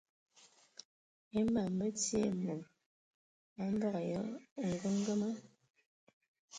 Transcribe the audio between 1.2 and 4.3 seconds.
E mam mə ti ai e mod a mbəgə yə